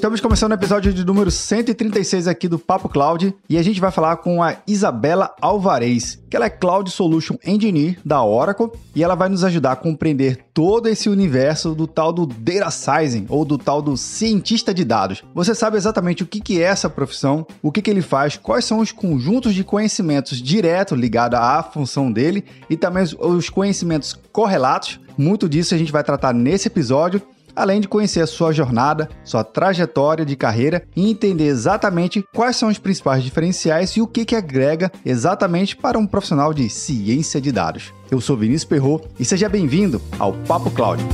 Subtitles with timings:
[0.00, 3.90] Estamos começando o episódio de número 136 aqui do Papo Cloud e a gente vai
[3.90, 9.14] falar com a Isabela Alvarez, que ela é Cloud Solution Engineer da Oracle e ela
[9.14, 13.58] vai nos ajudar a compreender todo esse universo do tal do Data Sizing ou do
[13.58, 15.22] tal do cientista de dados.
[15.34, 18.92] Você sabe exatamente o que é essa profissão, o que ele faz, quais são os
[18.92, 24.98] conjuntos de conhecimentos direto ligados à função dele e também os conhecimentos correlatos.
[25.18, 27.20] Muito disso a gente vai tratar nesse episódio
[27.60, 32.68] além de conhecer a sua jornada, sua trajetória de carreira e entender exatamente quais são
[32.70, 37.52] os principais diferenciais e o que, que agrega exatamente para um profissional de ciência de
[37.52, 37.92] dados.
[38.10, 41.04] Eu sou Vinícius Perro e seja bem-vindo ao Papo Cloud.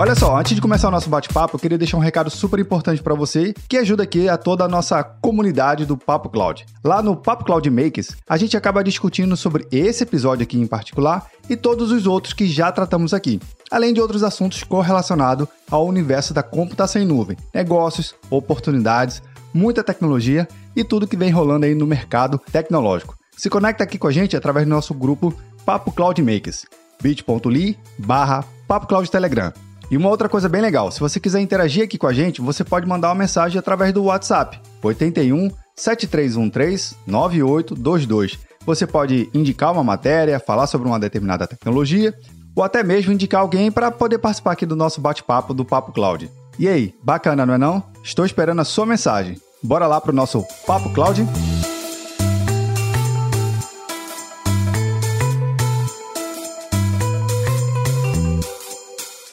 [0.00, 3.02] Olha só, antes de começar o nosso bate-papo, eu queria deixar um recado super importante
[3.02, 6.64] para você que ajuda aqui a toda a nossa comunidade do Papo Cloud.
[6.84, 11.26] Lá no Papo Cloud Makers, a gente acaba discutindo sobre esse episódio aqui em particular
[11.50, 13.40] e todos os outros que já tratamos aqui,
[13.72, 19.20] além de outros assuntos correlacionados ao universo da computação em nuvem, negócios, oportunidades,
[19.52, 23.18] muita tecnologia e tudo que vem rolando aí no mercado tecnológico.
[23.36, 25.34] Se conecta aqui com a gente através do nosso grupo
[25.66, 26.66] Papo Cloud Makers,
[27.02, 29.52] bit.ly barra Papo Cloud Telegram.
[29.90, 32.62] E uma outra coisa bem legal, se você quiser interagir aqui com a gente, você
[32.62, 38.38] pode mandar uma mensagem através do WhatsApp, 81 7313 9822.
[38.66, 42.14] Você pode indicar uma matéria, falar sobre uma determinada tecnologia,
[42.54, 46.30] ou até mesmo indicar alguém para poder participar aqui do nosso bate-papo do Papo Cloud.
[46.58, 47.82] E aí, bacana, não é não?
[48.02, 49.40] Estou esperando a sua mensagem.
[49.62, 51.26] Bora lá para o nosso Papo Cloud?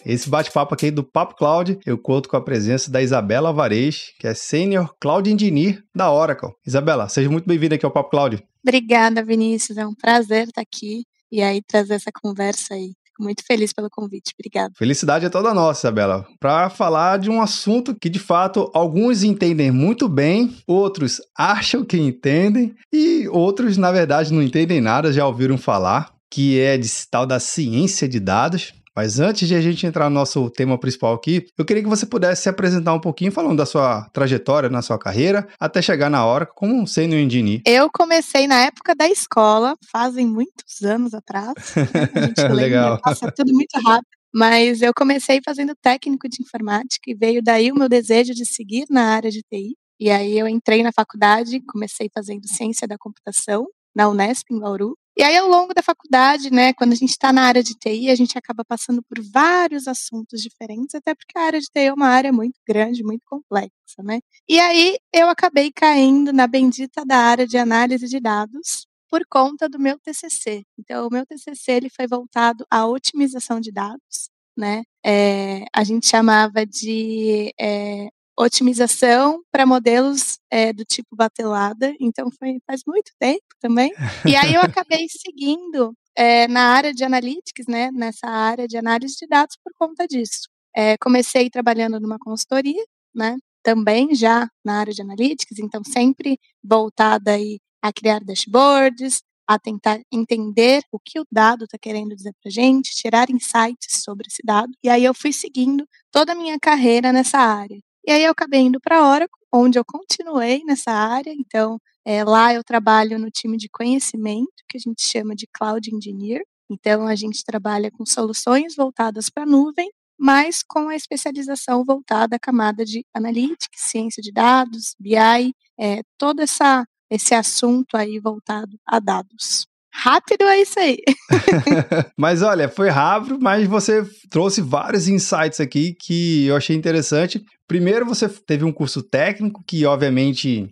[0.06, 4.28] Esse bate-papo aqui do Papo Cloud, eu conto com a presença da Isabela Alvarez, que
[4.28, 6.52] é Senior Cloud Engineer da Oracle.
[6.64, 8.44] Isabela, seja muito bem-vinda aqui ao Papo Cloud.
[8.64, 9.80] Obrigada, Vinícius.
[9.80, 12.94] É um prazer estar aqui e aí trazer essa conversa aí.
[13.04, 14.32] Fico muito feliz pelo convite.
[14.40, 14.74] Obrigada.
[14.78, 19.72] Felicidade é toda nossa, Isabela, para falar de um assunto que de fato alguns entendem
[19.72, 25.58] muito bem, outros acham que entendem e outros, na verdade, não entendem nada, já ouviram
[25.58, 28.72] falar, que é de tal da ciência de dados.
[28.96, 32.06] Mas antes de a gente entrar no nosso tema principal aqui, eu queria que você
[32.06, 36.26] pudesse se apresentar um pouquinho falando da sua trajetória na sua carreira, até chegar na
[36.26, 37.62] hora como um sênior engineer.
[37.66, 41.54] Eu comecei na época da escola, fazem muitos anos atrás.
[41.76, 42.48] Né?
[42.54, 43.00] Legal.
[43.02, 44.08] passa tudo muito rápido.
[44.34, 48.86] Mas eu comecei fazendo técnico de informática e veio daí o meu desejo de seguir
[48.90, 49.78] na área de TI.
[49.98, 54.98] E aí eu entrei na faculdade, comecei fazendo ciência da computação na Unesp em Bauru.
[55.18, 58.10] E aí, ao longo da faculdade, né, quando a gente está na área de TI,
[58.10, 61.94] a gente acaba passando por vários assuntos diferentes, até porque a área de TI é
[61.94, 63.72] uma área muito grande, muito complexa,
[64.04, 64.20] né?
[64.48, 69.70] E aí, eu acabei caindo na bendita da área de análise de dados por conta
[69.70, 70.64] do meu TCC.
[70.78, 74.84] Então, o meu TCC ele foi voltado à otimização de dados, né?
[75.06, 82.60] É, a gente chamava de é, otimização para modelos é, do tipo batelada, então foi
[82.68, 83.94] faz muito tempo também.
[84.26, 89.16] E aí eu acabei seguindo é, na área de analytics, né, nessa área de análise
[89.20, 90.50] de dados por conta disso.
[90.76, 97.32] É, comecei trabalhando numa consultoria, né, também já na área de analytics, então sempre voltada
[97.32, 102.52] aí a criar dashboards, a tentar entender o que o dado está querendo dizer para
[102.52, 104.72] gente, tirar insights sobre esse dado.
[104.84, 107.80] E aí eu fui seguindo toda a minha carreira nessa área.
[108.08, 111.34] E aí eu acabei indo para a Oracle, onde eu continuei nessa área.
[111.34, 115.90] Então, é, lá eu trabalho no time de conhecimento, que a gente chama de Cloud
[115.94, 116.44] Engineer.
[116.70, 119.90] Então, a gente trabalha com soluções voltadas para a nuvem,
[120.20, 126.42] mas com a especialização voltada à camada de analytics, ciência de dados, BI, é, todo
[126.42, 129.68] essa, esse assunto aí voltado a dados.
[129.98, 130.98] Rápido é isso aí.
[132.18, 137.44] mas olha, foi rápido, mas você trouxe vários insights aqui que eu achei interessante.
[137.68, 140.70] Primeiro, você teve um curso técnico que, obviamente,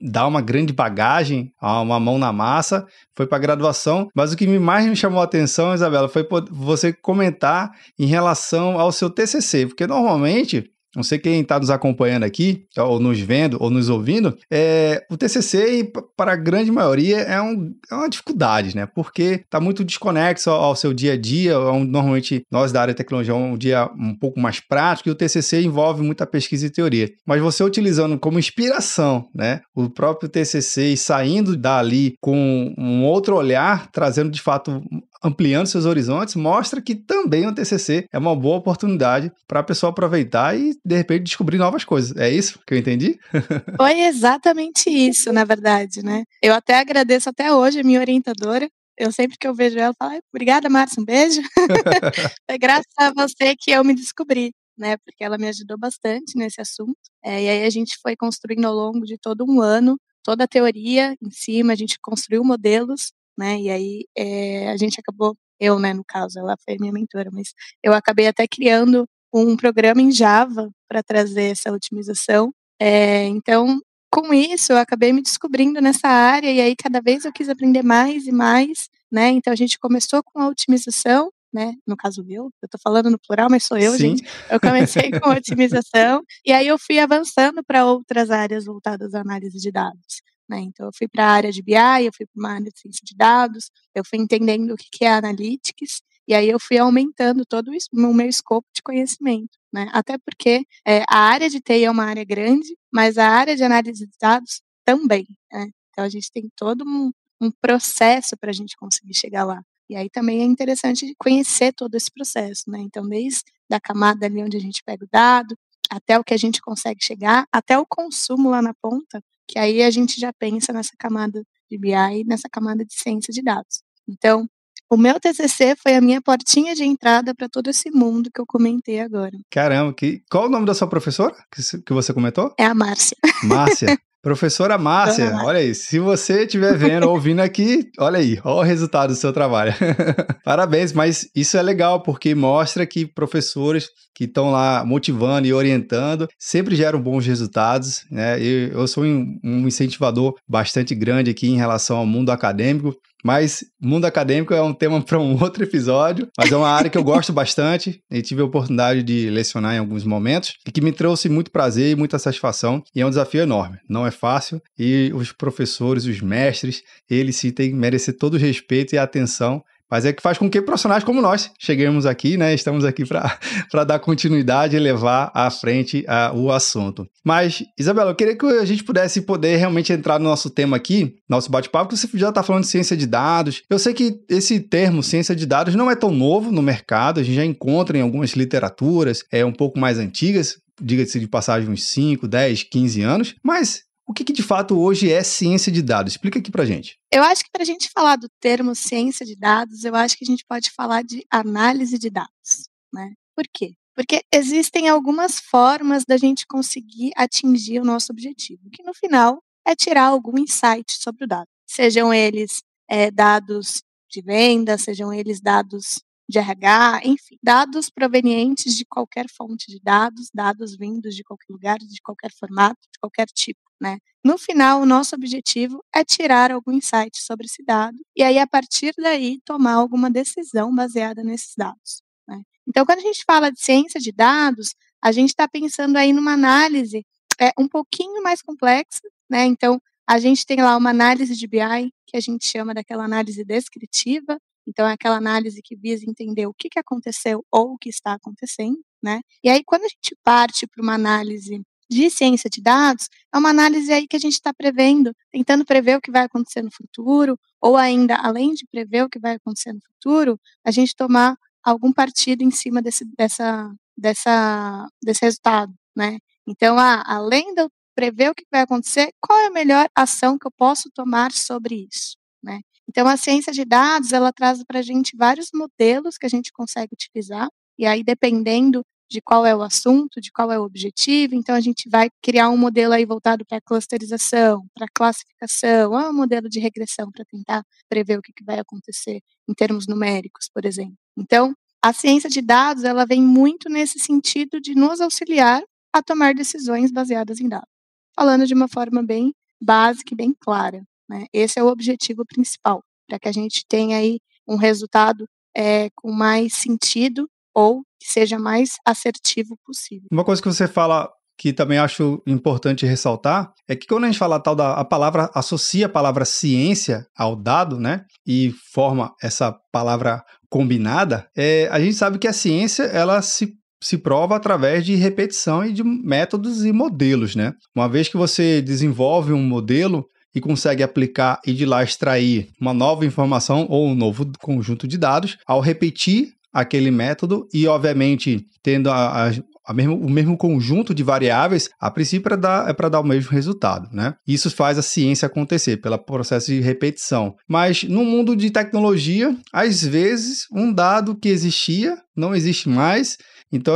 [0.00, 2.86] dá uma grande bagagem, uma mão na massa,
[3.16, 7.70] foi para graduação, mas o que mais me chamou a atenção, Isabela, foi você comentar
[7.98, 12.98] em relação ao seu TCC, porque normalmente não sei quem está nos acompanhando aqui, ou
[12.98, 17.94] nos vendo, ou nos ouvindo, é, o TCC, para a grande maioria, é, um, é
[17.94, 18.86] uma dificuldade, né?
[18.86, 21.52] Porque está muito desconexo ao, ao, seu dia a dia.
[21.52, 25.08] É um, normalmente, nós da área de tecnologia, é um dia um pouco mais prático,
[25.08, 27.10] e o TCC envolve muita pesquisa e teoria.
[27.26, 29.60] Mas você utilizando como inspiração, né?
[29.74, 34.82] O próprio TCC e saindo dali com um outro olhar, trazendo de fato
[35.22, 39.90] ampliando seus horizontes, mostra que também o TCC é uma boa oportunidade para a pessoa
[39.90, 42.16] aproveitar e, de repente, descobrir novas coisas.
[42.16, 43.18] É isso que eu entendi?
[43.76, 46.24] Foi exatamente isso, na verdade, né?
[46.42, 48.68] Eu até agradeço até hoje a minha orientadora,
[48.98, 51.40] Eu sempre que eu vejo ela, falo, obrigada, Márcia, um beijo.
[52.48, 54.96] é graças a você que eu me descobri, né?
[54.98, 56.96] Porque ela me ajudou bastante nesse assunto.
[57.24, 59.96] É, e aí a gente foi construindo ao longo de todo um ano
[60.26, 63.58] toda a teoria em cima, a gente construiu modelos, né?
[63.60, 67.52] E aí é, a gente acabou, eu, né, no caso, ela foi minha mentora, mas
[67.82, 72.52] eu acabei até criando um programa em Java para trazer essa otimização.
[72.80, 73.80] É, então,
[74.10, 77.82] com isso, eu acabei me descobrindo nessa área e aí cada vez eu quis aprender
[77.82, 79.28] mais e mais, né?
[79.30, 81.74] Então a gente começou com a otimização, né?
[81.86, 84.16] No caso eu, eu tô falando no plural, mas sou eu, Sim.
[84.16, 84.24] gente.
[84.50, 89.58] Eu comecei com otimização e aí eu fui avançando para outras áreas voltadas à análise
[89.58, 90.22] de dados.
[90.48, 90.60] Né?
[90.60, 93.02] Então, eu fui para a área de BI, eu fui para uma área de ciência
[93.04, 97.72] de dados, eu fui entendendo o que é analytics, e aí eu fui aumentando todo
[97.72, 99.58] isso, o meu escopo de conhecimento.
[99.72, 99.88] Né?
[99.92, 103.62] Até porque é, a área de TI é uma área grande, mas a área de
[103.62, 105.26] análise de dados também.
[105.52, 105.68] Né?
[105.90, 107.10] Então, a gente tem todo um,
[107.40, 109.62] um processo para a gente conseguir chegar lá.
[109.88, 112.80] E aí também é interessante conhecer todo esse processo, né?
[112.80, 115.56] Então, desde a camada ali onde a gente pega o dado,
[115.88, 119.82] até o que a gente consegue chegar, até o consumo lá na ponta, que aí
[119.82, 123.82] a gente já pensa nessa camada de BI, nessa camada de ciência de dados.
[124.08, 124.46] Então,
[124.88, 128.46] o meu TCC foi a minha portinha de entrada para todo esse mundo que eu
[128.46, 129.36] comentei agora.
[129.50, 132.54] Caramba, que, qual o nome da sua professora que, que você comentou?
[132.58, 133.16] É a Márcia.
[133.42, 133.98] Márcia.
[134.22, 139.10] Professora Márcia, olha aí, se você estiver vendo, ouvindo aqui, olha aí, olha o resultado
[139.10, 139.72] do seu trabalho.
[140.44, 146.26] Parabéns, mas isso é legal porque mostra que professores que estão lá motivando e orientando
[146.38, 148.40] sempre geram bons resultados, né?
[148.42, 154.04] Eu, sou um, um incentivador bastante grande aqui em relação ao mundo acadêmico mas mundo
[154.04, 157.32] acadêmico é um tema para um outro episódio, mas é uma área que eu gosto
[157.32, 161.50] bastante e tive a oportunidade de lecionar em alguns momentos e que me trouxe muito
[161.50, 162.84] prazer e muita satisfação.
[162.94, 167.50] E é um desafio enorme, não é fácil e os professores, os mestres, eles sim
[167.50, 169.60] têm que merecer todo o respeito e atenção
[169.90, 172.54] mas é que faz com que profissionais como nós cheguemos aqui, né?
[172.54, 173.38] Estamos aqui para
[173.84, 177.06] dar continuidade e levar à frente a, o assunto.
[177.24, 181.16] Mas, Isabela, eu queria que a gente pudesse poder realmente entrar no nosso tema aqui,
[181.28, 183.62] nosso bate-papo, que você já está falando de ciência de dados.
[183.68, 187.22] Eu sei que esse termo ciência de dados não é tão novo no mercado, a
[187.22, 191.84] gente já encontra em algumas literaturas é um pouco mais antigas, diga-se de passagem uns
[191.84, 196.12] 5, 10, 15 anos, mas o que, que, de fato hoje é ciência de dados?
[196.12, 196.96] Explica aqui pra gente.
[197.12, 200.24] Eu acho que para a gente falar do termo ciência de dados, eu acho que
[200.24, 202.68] a gente pode falar de análise de dados.
[202.94, 203.12] Né?
[203.34, 203.72] Por quê?
[203.96, 209.74] Porque existem algumas formas da gente conseguir atingir o nosso objetivo, que no final é
[209.74, 211.48] tirar algum insight sobre o dado.
[211.66, 218.84] Sejam eles é, dados de venda, sejam eles dados de RH, enfim, dados provenientes de
[218.84, 223.60] qualquer fonte de dados, dados vindos de qualquer lugar, de qualquer formato, de qualquer tipo.
[223.80, 223.98] Né?
[224.24, 228.46] No final, o nosso objetivo é tirar algum insight sobre esse dado e aí, a
[228.46, 232.02] partir daí, tomar alguma decisão baseada nesses dados.
[232.26, 232.42] Né?
[232.66, 236.32] Então, quando a gente fala de ciência de dados, a gente está pensando aí numa
[236.32, 237.06] análise
[237.40, 239.44] é, um pouquinho mais complexa, né?
[239.44, 243.44] Então, a gente tem lá uma análise de BI, que a gente chama daquela análise
[243.44, 247.88] descritiva, então, é aquela análise que visa entender o que, que aconteceu ou o que
[247.88, 249.20] está acontecendo, né?
[249.42, 253.50] E aí, quando a gente parte para uma análise de ciência de dados, é uma
[253.50, 257.38] análise aí que a gente está prevendo, tentando prever o que vai acontecer no futuro,
[257.60, 261.92] ou ainda, além de prever o que vai acontecer no futuro, a gente tomar algum
[261.92, 266.18] partido em cima desse, dessa, dessa, desse resultado, né?
[266.46, 270.38] Então, ah, além de eu prever o que vai acontecer, qual é a melhor ação
[270.38, 272.60] que eu posso tomar sobre isso, né?
[272.88, 276.52] Então, a ciência de dados, ela traz para a gente vários modelos que a gente
[276.52, 281.34] consegue utilizar, e aí, dependendo de qual é o assunto, de qual é o objetivo.
[281.34, 286.12] Então, a gente vai criar um modelo aí voltado para clusterização, para classificação, ou um
[286.12, 290.64] modelo de regressão para tentar prever o que, que vai acontecer em termos numéricos, por
[290.64, 290.96] exemplo.
[291.16, 295.62] Então, a ciência de dados, ela vem muito nesse sentido de nos auxiliar
[295.92, 297.68] a tomar decisões baseadas em dados.
[298.14, 300.82] Falando de uma forma bem básica e bem clara.
[301.08, 301.26] Né?
[301.32, 306.12] Esse é o objetivo principal, para que a gente tenha aí um resultado é, com
[306.12, 310.08] mais sentido ou que seja mais assertivo possível.
[310.12, 314.18] Uma coisa que você fala que também acho importante ressaltar é que quando a gente
[314.18, 319.52] fala tal da a palavra associa a palavra ciência ao dado, né, e forma essa
[319.70, 324.94] palavra combinada, é, a gente sabe que a ciência ela se se prova através de
[324.94, 327.52] repetição e de métodos e modelos, né?
[327.74, 332.74] Uma vez que você desenvolve um modelo e consegue aplicar e de lá extrair uma
[332.74, 338.90] nova informação ou um novo conjunto de dados, ao repetir aquele método e, obviamente, tendo
[338.90, 339.30] a,
[339.66, 343.06] a, mesmo, o mesmo conjunto de variáveis, a princípio é para dar, é dar o
[343.06, 344.14] mesmo resultado, né?
[344.28, 347.34] Isso faz a ciência acontecer, pelo processo de repetição.
[347.48, 353.16] Mas no mundo de tecnologia, às vezes, um dado que existia não existe mais,
[353.50, 353.74] então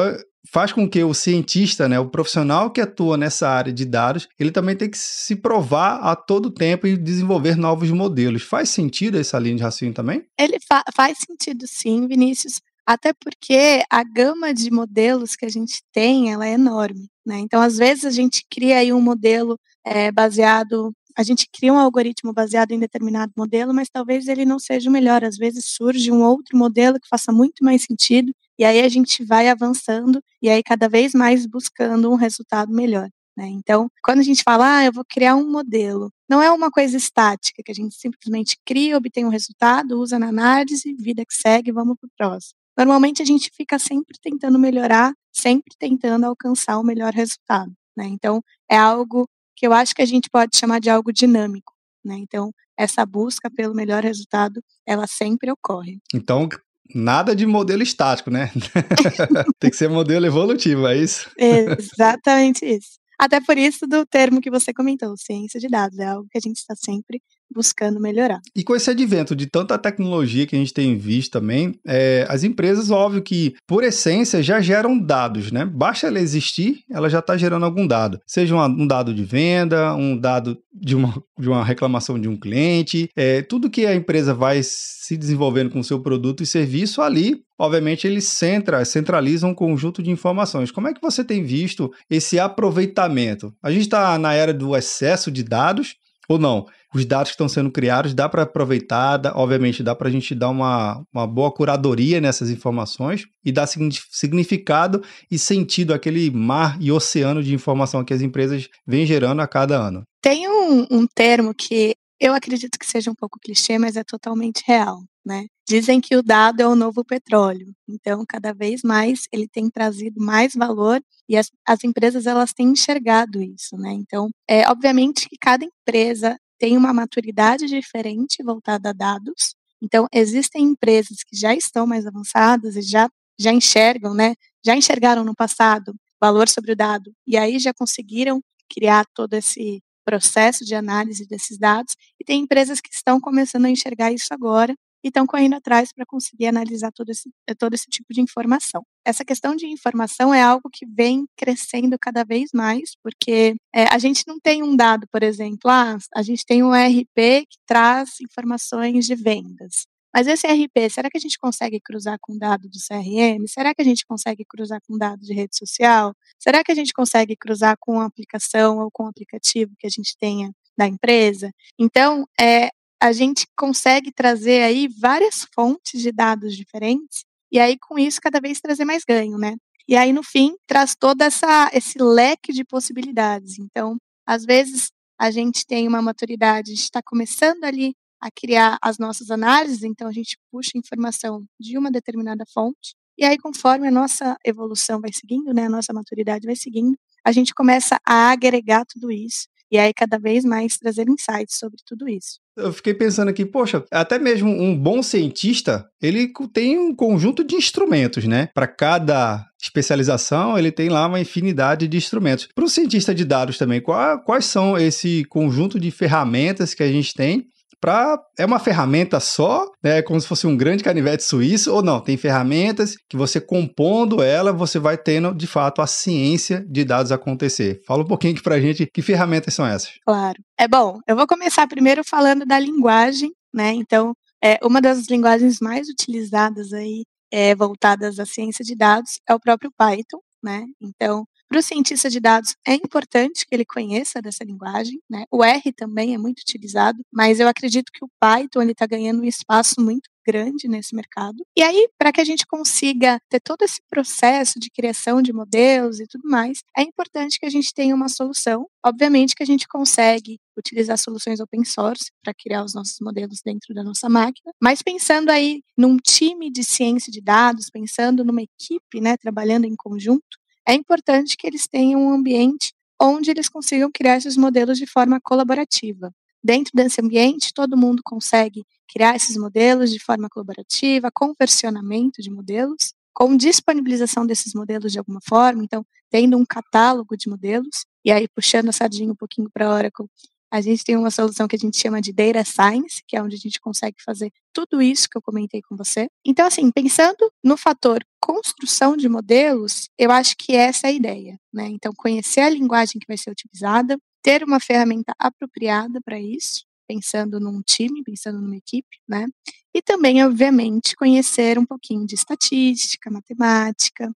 [0.52, 4.50] faz com que o cientista, né, o profissional que atua nessa área de dados, ele
[4.50, 8.42] também tem que se provar a todo tempo e desenvolver novos modelos.
[8.42, 10.24] Faz sentido essa linha de raciocínio também?
[10.38, 12.60] Ele fa faz sentido sim, Vinícius.
[12.84, 17.38] Até porque a gama de modelos que a gente tem, ela é enorme, né?
[17.38, 21.78] Então, às vezes a gente cria aí um modelo é, baseado, a gente cria um
[21.78, 25.22] algoritmo baseado em determinado modelo, mas talvez ele não seja o melhor.
[25.22, 29.24] Às vezes surge um outro modelo que faça muito mais sentido e aí a gente
[29.24, 33.08] vai avançando e aí cada vez mais buscando um resultado melhor.
[33.34, 33.46] Né?
[33.46, 36.94] Então, quando a gente fala, ah, eu vou criar um modelo, não é uma coisa
[36.94, 41.72] estática que a gente simplesmente cria, obtém um resultado, usa na análise, vida que segue,
[41.72, 42.52] vamos para o próximo.
[42.76, 47.72] Normalmente a gente fica sempre tentando melhorar, sempre tentando alcançar o melhor resultado.
[47.96, 48.08] Né?
[48.08, 49.26] Então, é algo
[49.56, 51.72] que eu acho que a gente pode chamar de algo dinâmico.
[52.04, 52.16] Né?
[52.18, 55.98] Então, essa busca pelo melhor resultado, ela sempre ocorre.
[56.14, 56.46] Então,
[56.94, 58.50] Nada de modelo estático, né?
[59.58, 61.30] Tem que ser modelo evolutivo, é isso?
[61.36, 62.98] Exatamente isso.
[63.18, 66.40] Até por isso do termo que você comentou, ciência de dados, é algo que a
[66.40, 67.20] gente está sempre
[67.52, 68.40] buscando melhorar.
[68.54, 72.44] E com esse advento de tanta tecnologia que a gente tem visto também, é, as
[72.44, 75.64] empresas, óbvio que, por essência, já geram dados, né?
[75.64, 78.20] Basta ela existir, ela já está gerando algum dado.
[78.26, 82.36] Seja um, um, dado de venda, um dado de uma, de uma reclamação de um
[82.36, 87.02] cliente, é, tudo que a empresa vai se desenvolvendo com o seu produto e serviço
[87.02, 90.70] ali, obviamente eles centra, centralizam um conjunto de informações.
[90.70, 93.52] Como é que você tem visto esse aproveitamento?
[93.62, 95.96] A gente está na era do excesso de dados,
[96.30, 96.64] ou não?
[96.94, 100.34] Os dados que estão sendo criados, dá para aproveitar, dá, obviamente dá para a gente
[100.34, 106.92] dar uma, uma boa curadoria nessas informações e dar significado e sentido àquele mar e
[106.92, 110.02] oceano de informação que as empresas vêm gerando a cada ano.
[110.22, 114.62] Tem um, um termo que eu acredito que seja um pouco clichê, mas é totalmente
[114.66, 114.98] real.
[115.24, 115.46] Né?
[115.68, 120.18] Dizem que o dado é o novo petróleo, então cada vez mais ele tem trazido
[120.18, 123.92] mais valor e as, as empresas elas têm enxergado isso, né?
[123.92, 129.54] Então, é obviamente que cada empresa tem uma maturidade diferente voltada a dados.
[129.82, 133.08] Então, existem empresas que já estão mais avançadas e já
[133.38, 134.34] já enxergam, né?
[134.64, 139.82] Já enxergaram no passado valor sobre o dado e aí já conseguiram criar todo esse
[140.04, 144.74] processo de análise desses dados e tem empresas que estão começando a enxergar isso agora
[145.02, 148.82] e estão correndo atrás para conseguir analisar todo esse, eh, todo esse tipo de informação.
[149.04, 153.98] Essa questão de informação é algo que vem crescendo cada vez mais, porque é, a
[153.98, 158.20] gente não tem um dado, por exemplo, ah, a gente tem um RP que traz
[158.20, 159.86] informações de vendas.
[160.12, 163.46] Mas esse RP, será que a gente consegue cruzar com dado do CRM?
[163.46, 166.12] Será que a gente consegue cruzar com dado de rede social?
[166.38, 169.90] Será que a gente consegue cruzar com a aplicação ou com o aplicativo que a
[169.90, 171.52] gente tenha da empresa?
[171.78, 172.70] Então, é,
[173.02, 178.40] a gente consegue trazer aí várias fontes de dados diferentes e aí com isso cada
[178.40, 179.56] vez trazer mais ganho, né?
[179.88, 183.58] E aí no fim traz todo essa esse leque de possibilidades.
[183.58, 189.30] Então, às vezes a gente tem uma maturidade, está começando ali a criar as nossas
[189.30, 194.36] análises, então a gente puxa informação de uma determinada fonte e aí conforme a nossa
[194.44, 199.10] evolução vai seguindo, né, a nossa maturidade vai seguindo, a gente começa a agregar tudo
[199.10, 202.38] isso e aí cada vez mais trazer insights sobre tudo isso.
[202.56, 207.54] Eu fiquei pensando aqui, poxa, até mesmo um bom cientista, ele tem um conjunto de
[207.54, 208.48] instrumentos, né?
[208.52, 212.48] Para cada especialização, ele tem lá uma infinidade de instrumentos.
[212.54, 216.90] Para o cientista de dados também, qual, quais são esse conjunto de ferramentas que a
[216.90, 217.46] gente tem
[217.80, 222.00] para é uma ferramenta só, né, como se fosse um grande canivete suíço, ou não,
[222.00, 227.10] tem ferramentas que você compondo ela, você vai tendo de fato a ciência de dados
[227.10, 227.80] acontecer.
[227.86, 229.90] Fala um pouquinho aqui a gente que ferramentas são essas.
[230.04, 230.38] Claro.
[230.58, 233.72] É bom, eu vou começar primeiro falando da linguagem, né?
[233.72, 239.34] Então, é, uma das linguagens mais utilizadas aí é, voltadas à ciência de dados é
[239.34, 240.64] o próprio Python, né?
[240.80, 245.24] Então, para o cientista de dados, é importante que ele conheça dessa linguagem, né?
[245.32, 249.24] O R também é muito utilizado, mas eu acredito que o Python está ganhando um
[249.24, 251.44] espaço muito grande nesse mercado.
[251.56, 255.98] E aí, para que a gente consiga ter todo esse processo de criação de modelos
[255.98, 258.68] e tudo mais, é importante que a gente tenha uma solução.
[258.84, 263.74] Obviamente que a gente consegue utilizar soluções open source para criar os nossos modelos dentro
[263.74, 269.00] da nossa máquina, mas pensando aí num time de ciência de dados, pensando numa equipe,
[269.00, 270.38] né, trabalhando em conjunto,
[270.70, 275.20] é importante que eles tenham um ambiente onde eles consigam criar esses modelos de forma
[275.20, 276.12] colaborativa.
[276.42, 282.30] Dentro desse ambiente, todo mundo consegue criar esses modelos de forma colaborativa, com versionamento de
[282.30, 288.12] modelos, com disponibilização desses modelos de alguma forma, então, tendo um catálogo de modelos, e
[288.12, 290.06] aí puxando a sardinha um pouquinho para a Oracle,
[290.50, 293.36] a gente tem uma solução que a gente chama de Data Science, que é onde
[293.36, 296.08] a gente consegue fazer tudo isso que eu comentei com você.
[296.24, 301.38] Então, assim, pensando no fator construção de modelos, eu acho que essa é a ideia,
[301.52, 301.68] né?
[301.68, 307.38] Então, conhecer a linguagem que vai ser utilizada, ter uma ferramenta apropriada para isso, pensando
[307.38, 309.26] num time, pensando numa equipe, né?
[309.74, 314.10] E também, obviamente, conhecer um pouquinho de estatística, matemática,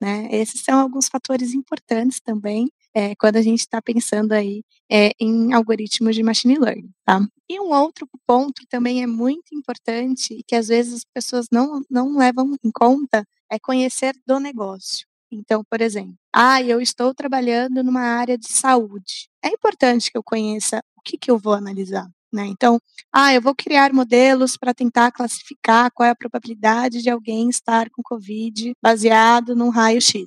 [0.00, 0.28] né?
[0.30, 5.52] Esses são alguns fatores importantes também é, quando a gente está pensando aí é, em
[5.52, 7.20] algoritmos de machine learning, tá?
[7.48, 11.46] E um outro ponto que também é muito importante e que às vezes as pessoas
[11.52, 15.06] não, não levam em conta é conhecer do negócio.
[15.30, 19.28] Então, por exemplo, ah, eu estou trabalhando numa área de saúde.
[19.42, 22.08] É importante que eu conheça o que, que eu vou analisar.
[22.32, 22.46] Né?
[22.46, 22.78] Então,
[23.12, 27.88] ah, eu vou criar modelos para tentar classificar qual é a probabilidade de alguém estar
[27.90, 30.24] com Covid baseado num raio-x.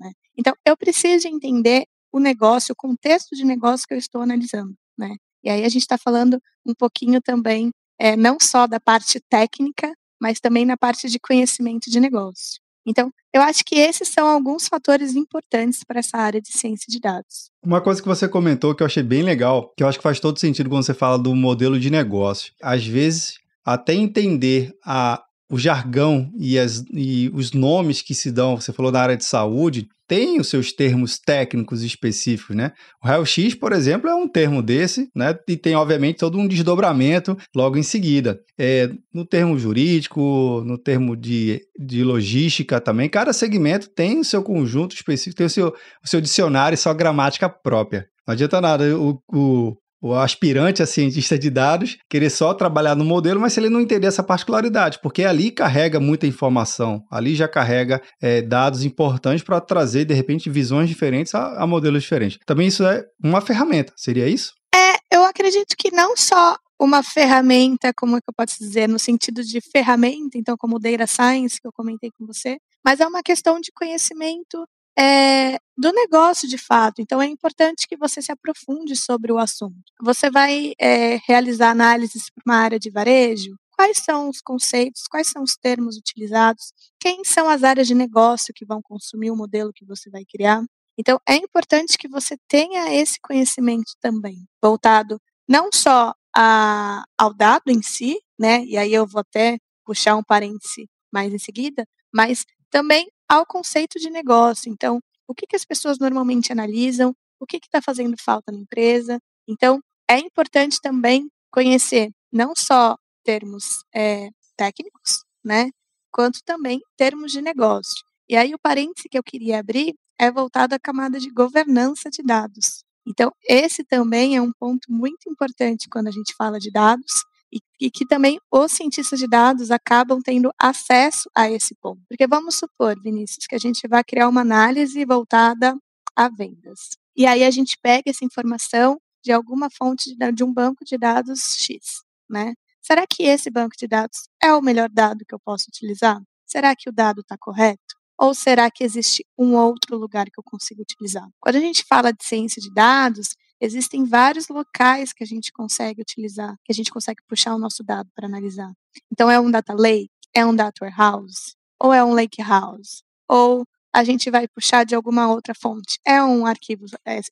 [0.00, 0.12] Né?
[0.36, 4.74] Então, eu preciso entender o negócio, o contexto de negócio que eu estou analisando.
[4.98, 5.16] Né?
[5.42, 9.92] E aí a gente está falando um pouquinho também, é, não só da parte técnica,
[10.20, 12.63] mas também na parte de conhecimento de negócio.
[12.86, 17.00] Então, eu acho que esses são alguns fatores importantes para essa área de ciência de
[17.00, 17.50] dados.
[17.64, 20.20] Uma coisa que você comentou que eu achei bem legal, que eu acho que faz
[20.20, 22.52] todo sentido quando você fala do modelo de negócio.
[22.62, 28.56] Às vezes, até entender a, o jargão e, as, e os nomes que se dão,
[28.56, 32.72] você falou da área de saúde, tem os seus termos técnicos específicos, né?
[33.02, 35.34] O raio-x, por exemplo, é um termo desse, né?
[35.48, 38.38] E tem, obviamente, todo um desdobramento logo em seguida.
[38.58, 44.42] É, no termo jurídico, no termo de, de logística também, cada segmento tem o seu
[44.42, 48.06] conjunto específico, tem o seu, o seu dicionário e sua gramática própria.
[48.26, 53.06] Não adianta nada o, o, o aspirante a cientista de dados querer só trabalhar no
[53.06, 57.48] modelo, mas se ele não entender essa particularidade, porque ali carrega muita informação, ali já
[57.48, 62.38] carrega é, dados importantes para trazer, de repente, visões diferentes a, a modelos diferentes.
[62.44, 64.52] Também isso é uma ferramenta, seria isso?
[64.74, 68.98] É, eu acredito que não só uma ferramenta, como é que eu posso dizer, no
[68.98, 73.06] sentido de ferramenta, então como o Data Science que eu comentei com você, mas é
[73.06, 74.66] uma questão de conhecimento
[74.98, 77.00] é, do negócio de fato.
[77.00, 79.92] Então é importante que você se aprofunde sobre o assunto.
[80.02, 83.56] Você vai é, realizar análises para uma área de varejo?
[83.76, 88.54] Quais são os conceitos, quais são os termos utilizados, quem são as áreas de negócio
[88.54, 90.62] que vão consumir o modelo que você vai criar.
[90.96, 97.68] Então, é importante que você tenha esse conhecimento também, voltado não só a, ao dado
[97.68, 98.64] em si, né?
[98.64, 103.98] E aí eu vou até puxar um parêntese mais em seguida, mas também ao conceito
[103.98, 104.70] de negócio.
[104.70, 109.18] Então, o que, que as pessoas normalmente analisam, o que está fazendo falta na empresa.
[109.48, 115.70] Então, é importante também conhecer não só termos é, técnicos, né,
[116.10, 118.04] quanto também termos de negócio.
[118.28, 122.22] E aí o parêntese que eu queria abrir é voltado à camada de governança de
[122.22, 122.84] dados.
[123.06, 127.86] Então, esse também é um ponto muito importante quando a gente fala de dados, e,
[127.86, 132.02] e, que também os cientistas de dados acabam tendo acesso a esse ponto.
[132.08, 135.76] Porque vamos supor, Vinícius, que a gente vai criar uma análise voltada
[136.16, 136.96] a vendas.
[137.16, 140.98] E aí a gente pega essa informação de alguma fonte de, de um banco de
[140.98, 142.54] dados X, né?
[142.82, 146.20] Será que esse banco de dados é o melhor dado que eu posso utilizar?
[146.44, 147.94] Será que o dado está correto?
[148.18, 151.26] Ou será que existe um outro lugar que eu consigo utilizar?
[151.40, 153.28] Quando a gente fala de ciência de dados,
[153.60, 157.82] existem vários locais que a gente consegue utilizar, que a gente consegue puxar o nosso
[157.82, 158.72] dado para analisar.
[159.12, 163.64] Então, é um data lake, é um data warehouse, ou é um lake house, ou
[163.94, 165.98] a gente vai puxar de alguma outra fonte.
[166.04, 166.84] É um arquivo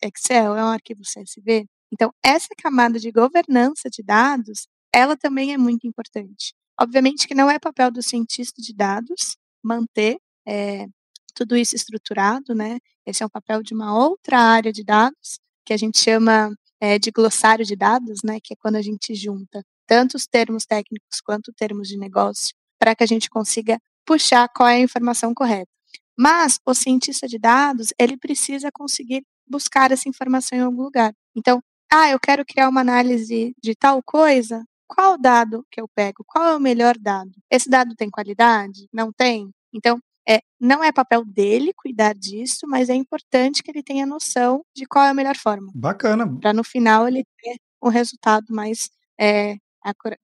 [0.02, 1.66] Excel, é um arquivo CSV.
[1.92, 6.54] Então, essa camada de governança de dados, ela também é muito importante.
[6.80, 10.86] Obviamente que não é papel do cientista de dados manter é,
[11.34, 12.78] tudo isso estruturado, né?
[13.06, 16.98] Esse é um papel de uma outra área de dados, que a gente chama é,
[16.98, 21.20] de glossário de dados, né, que é quando a gente junta tanto os termos técnicos
[21.24, 25.70] quanto termos de negócio, para que a gente consiga puxar qual é a informação correta.
[26.18, 31.12] Mas o cientista de dados, ele precisa conseguir buscar essa informação em algum lugar.
[31.36, 36.24] Então, ah, eu quero criar uma análise de tal coisa, qual dado que eu pego?
[36.26, 37.30] Qual é o melhor dado?
[37.50, 38.88] Esse dado tem qualidade?
[38.92, 39.50] Não tem?
[39.74, 44.64] Então, é, não é papel dele cuidar disso, mas é importante que ele tenha noção
[44.74, 45.70] de qual é a melhor forma.
[45.74, 46.38] Bacana.
[46.40, 48.88] Para no final ele ter um resultado mais
[49.20, 49.56] é,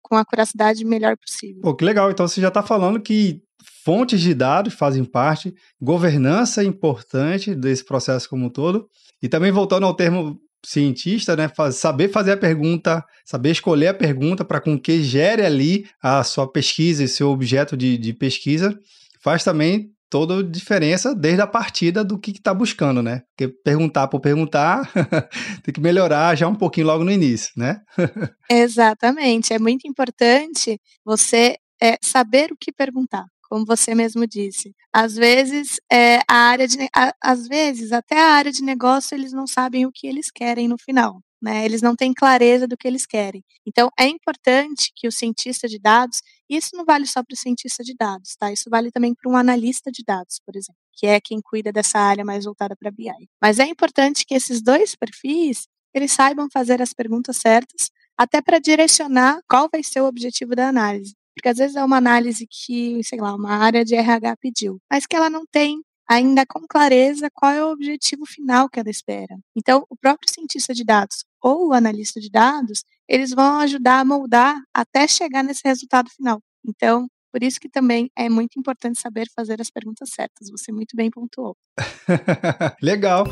[0.00, 1.60] com a curiosidade melhor possível.
[1.62, 2.10] Pô, que legal.
[2.10, 3.42] Então você já está falando que
[3.84, 8.88] fontes de dados fazem parte, governança é importante desse processo como um todo.
[9.20, 14.44] E também voltando ao termo cientista, né, saber fazer a pergunta, saber escolher a pergunta
[14.44, 18.78] para com que gere ali a sua pesquisa e seu objeto de, de pesquisa
[19.22, 23.22] faz também toda a diferença desde a partida do que está buscando, né?
[23.36, 24.90] Porque perguntar por perguntar
[25.62, 27.80] tem que melhorar já um pouquinho logo no início, né?
[28.50, 29.52] Exatamente.
[29.52, 34.74] É muito importante você é, saber o que perguntar como você mesmo disse.
[34.92, 39.32] Às vezes, é, a área de, a, às vezes, até a área de negócio, eles
[39.32, 41.20] não sabem o que eles querem no final.
[41.40, 43.44] Né, eles não têm clareza do que eles querem.
[43.64, 46.20] Então, é importante que o cientista de dados,
[46.50, 48.52] isso não vale só para o cientista de dados, tá?
[48.52, 51.98] Isso vale também para um analista de dados, por exemplo, que é quem cuida dessa
[52.00, 53.28] área mais voltada para BI.
[53.40, 58.58] Mas é importante que esses dois perfis, eles saibam fazer as perguntas certas, até para
[58.58, 61.14] direcionar qual vai ser o objetivo da análise.
[61.36, 65.06] Porque às vezes é uma análise que, sei lá, uma área de RH pediu, mas
[65.06, 69.36] que ela não tem ainda com clareza qual é o objetivo final que ela espera.
[69.54, 74.04] Então, o próprio cientista de dados ou o analista de dados, eles vão ajudar a
[74.04, 76.40] moldar até chegar nesse resultado final.
[76.66, 80.50] Então, por isso que também é muito importante saber fazer as perguntas certas.
[80.50, 81.56] Você muito bem pontuou.
[82.82, 83.26] Legal.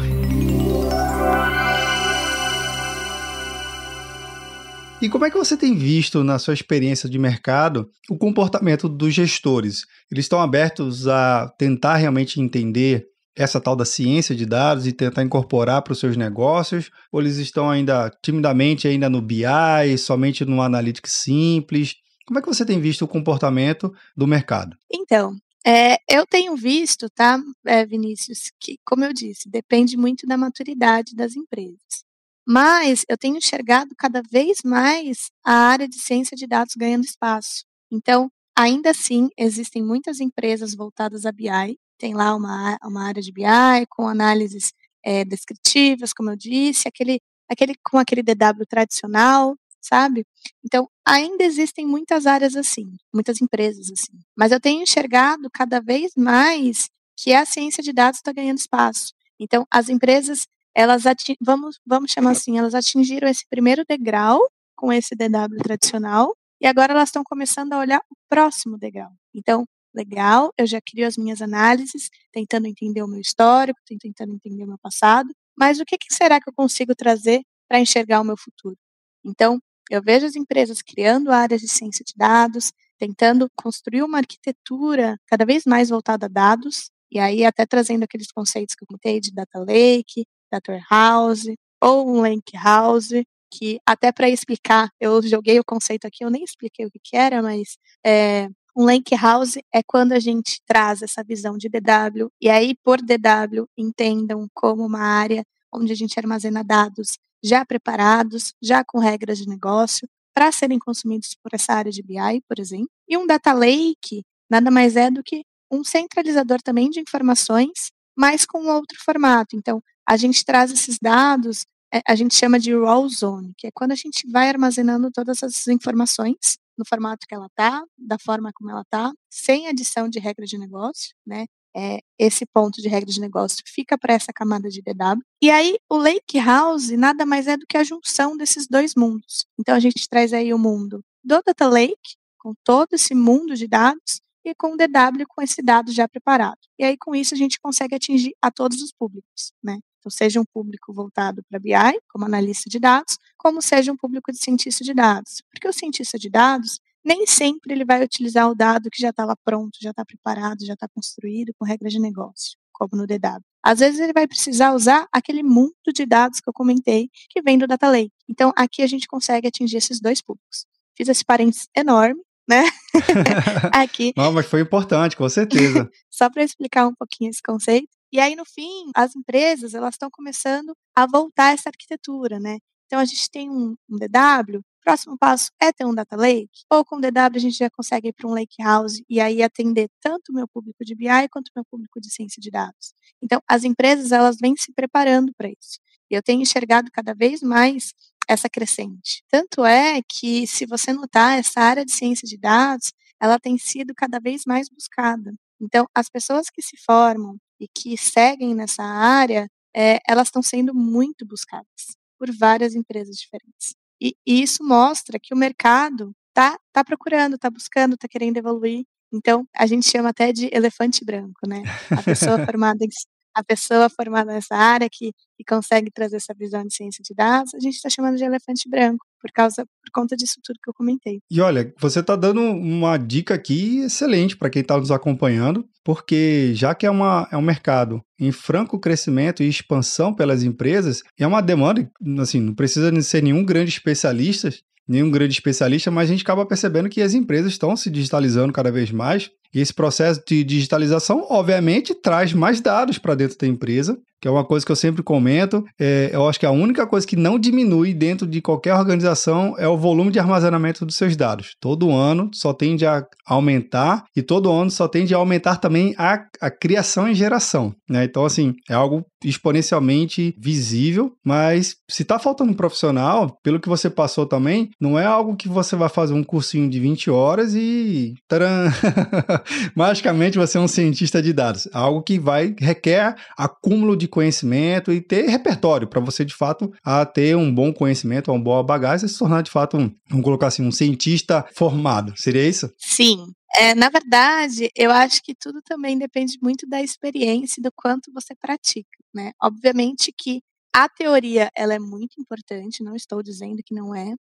[5.01, 9.13] E como é que você tem visto na sua experiência de mercado o comportamento dos
[9.13, 9.83] gestores?
[10.11, 15.23] Eles estão abertos a tentar realmente entender essa tal da ciência de dados e tentar
[15.23, 16.91] incorporar para os seus negócios?
[17.13, 21.95] Ou eles estão ainda timidamente ainda no BI, somente no Analytics simples?
[22.27, 24.77] Como é que você tem visto o comportamento do mercado?
[24.93, 30.37] Então, é, eu tenho visto, tá, é, Vinícius, que, como eu disse, depende muito da
[30.37, 32.05] maturidade das empresas.
[32.49, 37.65] Mas eu tenho enxergado cada vez mais a área de ciência de dados ganhando espaço.
[37.91, 43.33] Então, ainda assim, existem muitas empresas voltadas a BI, tem lá uma, uma área de
[43.33, 44.73] BI com análises
[45.05, 50.25] é, descritivas, como eu disse, aquele, aquele com aquele DW tradicional, sabe?
[50.65, 54.19] Então, ainda existem muitas áreas assim, muitas empresas assim.
[54.37, 59.13] Mas eu tenho enxergado cada vez mais que a ciência de dados está ganhando espaço.
[59.39, 61.05] Então, as empresas elas
[61.41, 64.39] vamos, vamos chamar assim, elas atingiram esse primeiro degrau
[64.77, 69.11] com esse DW tradicional e agora elas estão começando a olhar o próximo degrau.
[69.35, 69.65] Então,
[69.97, 74.69] legal, eu já crio as minhas análises, tentando entender o meu histórico, tentando entender o
[74.69, 75.29] meu passado,
[75.59, 78.77] mas o que, que será que eu consigo trazer para enxergar o meu futuro?
[79.25, 79.59] Então,
[79.91, 85.45] eu vejo as empresas criando áreas de ciência de dados, tentando construir uma arquitetura cada
[85.45, 89.33] vez mais voltada a dados, e aí até trazendo aqueles conceitos que eu comentei de
[89.33, 93.11] data lake, data warehouse ou um lake house,
[93.51, 97.17] que até para explicar, eu joguei o conceito aqui, eu nem expliquei o que, que
[97.17, 102.29] era, mas é, um lake house é quando a gente traz essa visão de DW,
[102.41, 108.53] e aí por DW entendam como uma área onde a gente armazena dados já preparados,
[108.63, 112.91] já com regras de negócio, para serem consumidos por essa área de BI, por exemplo.
[113.09, 118.45] E um data lake nada mais é do que um centralizador também de informações, mas
[118.45, 119.57] com outro formato.
[119.57, 123.71] Então, a gente traz esses dados, é, a gente chama de raw zone, que é
[123.73, 128.51] quando a gente vai armazenando todas as informações no formato que ela está, da forma
[128.55, 131.47] como ela está, sem adição de regra de negócio, né?
[131.79, 135.21] É, esse ponto de regra de negócio fica para essa camada de DW.
[135.43, 139.45] E aí, o Lake House nada mais é do que a junção desses dois mundos.
[139.61, 143.69] Então, a gente traz aí o mundo do Data Lake, com todo esse mundo de
[143.69, 146.59] dados, e com o DW com esse dado já preparado.
[146.79, 149.79] E aí, com isso, a gente consegue atingir a todos os públicos, né?
[150.07, 154.31] Então, seja um público voltado para BI, como analista de dados, como seja um público
[154.31, 155.43] de cientista de dados.
[155.51, 159.25] Porque o cientista de dados, nem sempre ele vai utilizar o dado que já está
[159.25, 163.43] lá pronto, já está preparado, já está construído com regras de negócio, como no DW.
[163.65, 167.59] Às vezes ele vai precisar usar aquele mundo de dados que eu comentei, que vem
[167.59, 168.13] do Data Lake.
[168.29, 170.67] Então, aqui a gente consegue atingir esses dois públicos.
[170.97, 172.63] Fiz esse parênteses enorme, né?
[173.75, 174.13] aqui.
[174.17, 175.91] Não, mas foi importante, com certeza.
[176.09, 177.96] Só para explicar um pouquinho esse conceito.
[178.17, 182.57] E aí, no fim, as empresas elas estão começando a voltar essa arquitetura, né?
[182.87, 186.83] Então, a gente tem um, um DW, próximo passo é ter um data lake, ou
[186.83, 189.91] com o DW a gente já consegue ir para um lake house e aí atender
[190.01, 192.95] tanto o meu público de BI quanto o meu público de ciência de dados.
[193.23, 195.79] Então, as empresas elas vêm se preparando para isso.
[196.11, 197.93] E eu tenho enxergado cada vez mais
[198.27, 199.23] essa crescente.
[199.29, 203.93] Tanto é que, se você notar, essa área de ciência de dados, ela tem sido
[203.95, 205.35] cada vez mais buscada.
[205.61, 210.75] Então, as pessoas que se formam e que seguem nessa área, é, elas estão sendo
[210.75, 213.75] muito buscadas por várias empresas diferentes.
[214.01, 218.85] E, e isso mostra que o mercado está tá procurando, está buscando, está querendo evoluir.
[219.13, 221.63] Então, a gente chama até de elefante branco, né?
[221.91, 222.89] A pessoa formada em,
[223.35, 227.55] a pessoa formada nessa área que, que consegue trazer essa visão de ciência de dados,
[227.55, 230.75] a gente está chamando de elefante branco, por causa por conta disso tudo que eu
[230.75, 231.21] comentei.
[231.31, 236.53] E olha, você está dando uma dica aqui excelente para quem está nos acompanhando, porque
[236.55, 241.27] já que é, uma, é um mercado em franco crescimento e expansão pelas empresas, é
[241.27, 244.51] uma demanda, assim, não precisa ser nenhum grande especialista,
[244.89, 248.71] nenhum grande especialista, mas a gente acaba percebendo que as empresas estão se digitalizando cada
[248.71, 249.31] vez mais.
[249.55, 254.31] E esse processo de digitalização, obviamente, traz mais dados para dentro da empresa, que é
[254.31, 255.65] uma coisa que eu sempre comento.
[255.79, 259.69] É, eu acho que a única coisa que não diminui dentro de qualquer organização é
[259.69, 261.55] o volume de armazenamento dos seus dados.
[261.61, 266.25] Todo ano só tende a aumentar e todo ano só tende a aumentar também a,
[266.41, 267.75] a criação e geração.
[267.89, 268.05] Né?
[268.05, 273.91] Então, assim, é algo exponencialmente visível, mas se está faltando um profissional, pelo que você
[273.91, 278.15] passou também, não é algo que você vai fazer um cursinho de 20 horas e
[278.29, 278.71] taran,
[279.75, 281.69] magicamente você é um cientista de dados.
[281.73, 287.05] Algo que vai requer acúmulo de conhecimento e ter repertório para você de fato a
[287.05, 290.49] ter um bom conhecimento, uma boa bagagem e se tornar de fato um, vamos colocar
[290.49, 292.13] assim, um cientista formado.
[292.17, 292.71] Seria isso?
[292.79, 297.73] Sim, é, na verdade, eu acho que tudo também depende muito da experiência e do
[297.75, 299.33] quanto você pratica, né?
[299.43, 300.43] Obviamente que
[300.75, 304.15] a teoria ela é muito importante, não estou dizendo que não é.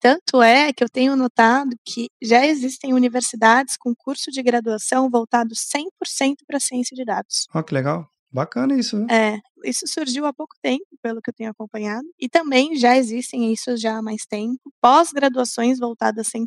[0.00, 5.54] Tanto é que eu tenho notado que já existem universidades com curso de graduação voltado
[5.54, 7.46] 100% para ciência de dados.
[7.54, 8.08] Oh, que legal.
[8.32, 9.06] Bacana isso, né?
[9.10, 13.52] É, isso surgiu há pouco tempo, pelo que eu tenho acompanhado, e também já existem
[13.52, 16.46] isso já há mais tempo, pós-graduações voltadas 100%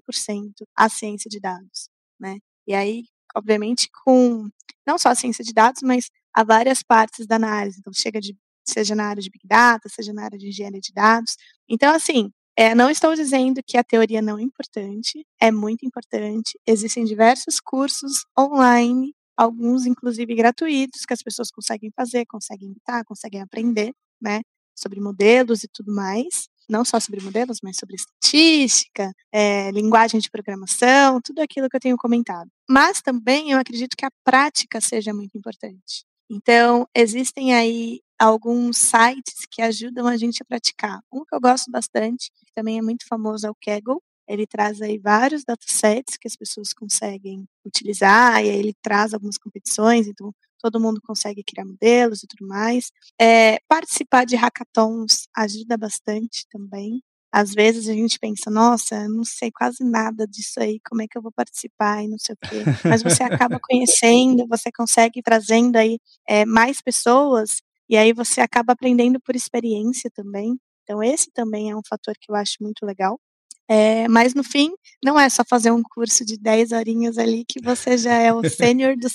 [0.76, 1.90] à ciência de dados
[2.24, 2.38] né?
[2.68, 3.04] E aí,
[3.36, 4.48] obviamente, com
[4.88, 7.80] não só a ciência de dados, mas há várias partes da análise.
[7.80, 8.36] Então, chega de
[8.66, 11.36] seja na área de Big Data, seja na área de engenharia de dados.
[11.70, 16.60] Então, assim, é, não estou dizendo que a teoria não é importante, é muito importante.
[16.68, 23.42] Existem diversos cursos online, alguns inclusive gratuitos, que as pessoas conseguem fazer, conseguem imitar, conseguem
[23.42, 24.42] aprender, né,
[24.76, 30.30] sobre modelos e tudo mais não só sobre modelos, mas sobre estatística, é, linguagem de
[30.30, 32.50] programação, tudo aquilo que eu tenho comentado.
[32.70, 36.06] Mas também eu acredito que a prática seja muito importante.
[36.30, 41.00] Então, existem aí alguns sites que ajudam a gente a praticar.
[41.12, 44.02] Um que eu gosto bastante, que também é muito famoso, é o Kaggle.
[44.28, 49.38] Ele traz aí vários datasets que as pessoas conseguem utilizar, e aí ele traz algumas
[49.38, 52.90] competições, então todo mundo consegue criar modelos e tudo mais.
[53.20, 57.02] É, participar de hackathons ajuda bastante também.
[57.34, 61.08] Às vezes a gente pensa, nossa, eu não sei quase nada disso aí, como é
[61.08, 62.64] que eu vou participar e não sei o quê.
[62.88, 65.98] Mas você acaba conhecendo, você consegue trazendo aí
[66.30, 70.56] é, mais pessoas e aí você acaba aprendendo por experiência também.
[70.84, 73.20] Então esse também é um fator que eu acho muito legal.
[73.68, 74.72] É, mas no fim,
[75.04, 78.48] não é só fazer um curso de 10 horinhas ali que você já é o
[78.48, 79.10] sênior da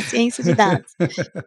[0.00, 0.90] ciência de dados.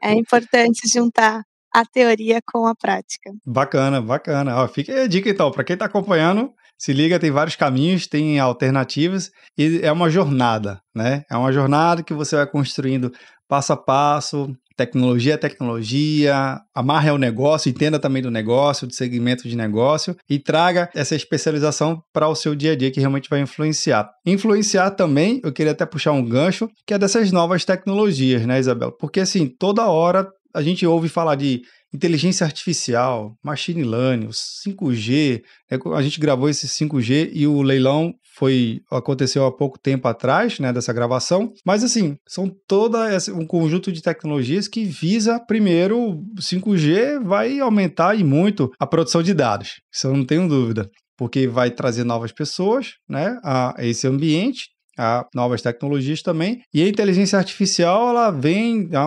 [0.04, 1.41] É importante juntar
[1.75, 3.33] a teoria com a prática.
[3.45, 4.63] Bacana, bacana.
[4.63, 8.39] Ó, fica a dica então, para quem está acompanhando, se liga, tem vários caminhos, tem
[8.39, 11.23] alternativas e é uma jornada, né?
[11.29, 13.11] É uma jornada que você vai construindo
[13.45, 19.47] passo a passo, tecnologia é tecnologia, amarre ao negócio, entenda também do negócio, do segmento
[19.47, 23.41] de negócio e traga essa especialização para o seu dia a dia que realmente vai
[23.41, 24.09] influenciar.
[24.25, 28.93] Influenciar também, eu queria até puxar um gancho, que é dessas novas tecnologias, né, Isabel?
[28.93, 31.62] Porque assim, toda hora a gente ouve falar de
[31.94, 35.44] inteligência artificial, machine learning, 5G.
[35.70, 40.60] Né, a gente gravou esse 5G e o leilão foi aconteceu há pouco tempo atrás,
[40.60, 41.54] né, dessa gravação.
[41.65, 48.15] Mas assim, são toda essa, um conjunto de tecnologias que visa primeiro 5G vai aumentar
[48.15, 49.82] e muito a produção de dados.
[49.94, 55.25] Isso eu não tenho dúvida porque vai trazer novas pessoas né, a esse ambiente a
[55.34, 56.62] novas tecnologias também.
[56.73, 59.05] E a inteligência artificial, ela vem, é